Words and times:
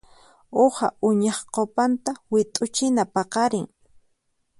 Uha 0.63 0.87
uñaq 1.07 1.39
cupanta 1.53 2.11
wit'uchina 2.31 3.03
paqarin. 3.13 3.67